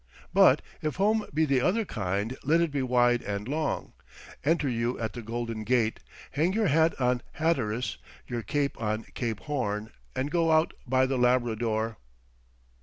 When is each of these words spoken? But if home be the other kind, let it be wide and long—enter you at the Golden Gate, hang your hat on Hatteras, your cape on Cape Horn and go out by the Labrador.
But 0.33 0.63
if 0.81 0.95
home 0.95 1.27
be 1.31 1.45
the 1.45 1.61
other 1.61 1.85
kind, 1.85 2.35
let 2.43 2.59
it 2.59 2.71
be 2.71 2.81
wide 2.81 3.21
and 3.21 3.47
long—enter 3.47 4.67
you 4.67 4.99
at 4.99 5.13
the 5.13 5.21
Golden 5.21 5.63
Gate, 5.63 5.99
hang 6.31 6.53
your 6.53 6.69
hat 6.69 6.99
on 6.99 7.21
Hatteras, 7.33 7.97
your 8.25 8.41
cape 8.41 8.81
on 8.81 9.03
Cape 9.13 9.41
Horn 9.41 9.91
and 10.15 10.31
go 10.31 10.51
out 10.51 10.73
by 10.87 11.05
the 11.05 11.19
Labrador. 11.19 11.97